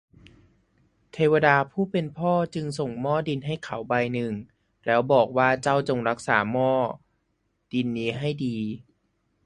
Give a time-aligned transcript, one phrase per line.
[1.13, 4.33] เทวดาผู้เป็นพ่อจึงส่งหม้อดินให้เขาใบหนึ่ง
[4.85, 6.71] แล้วบอกว่า เจ้าจงรักษาหม้อ
[7.73, 8.57] ดินนี้ให้ดี